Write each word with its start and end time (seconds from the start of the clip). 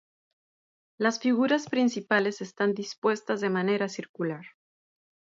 Las 0.97 1.19
figuras 1.19 1.69
principales 1.69 2.41
están 2.41 2.73
dispuestas 2.73 3.39
de 3.39 3.51
manera 3.51 3.87
circular. 3.87 4.43